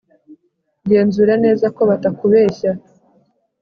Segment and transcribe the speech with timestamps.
[0.89, 2.69] genzura neza ko batakubeshy